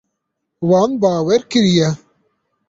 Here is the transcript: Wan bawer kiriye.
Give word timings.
Wan 0.69 0.91
bawer 1.01 1.41
kiriye. 1.51 1.87